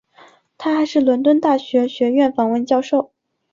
[0.57, 3.11] 他还是伦敦大学学院访问教授。